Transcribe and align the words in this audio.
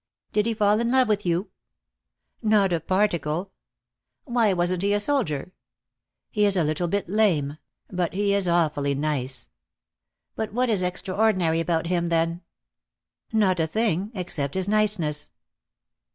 "Did 0.33 0.47
he 0.47 0.55
fall 0.55 0.79
in 0.79 0.89
love 0.91 1.07
with 1.07 1.27
your?" 1.27 1.45
"Not 2.41 2.73
a 2.73 2.79
particle." 2.79 3.51
"Why 4.23 4.51
wasn't 4.51 4.81
he 4.81 4.93
a 4.93 4.99
soldier?" 4.99 5.51
"He 6.31 6.43
is 6.45 6.57
a 6.57 6.63
little 6.63 6.87
bit 6.87 7.07
lame. 7.07 7.59
But 7.87 8.13
he 8.15 8.33
is 8.33 8.47
awfully 8.47 8.95
nice." 8.95 9.49
"But 10.35 10.53
what 10.53 10.71
is 10.71 10.81
extraordinary 10.81 11.59
about 11.59 11.85
him, 11.85 12.07
then?" 12.07 12.41
"Not 13.31 13.59
a 13.59 13.67
thing, 13.67 14.09
except 14.15 14.55
his 14.55 14.67
niceness." 14.67 15.29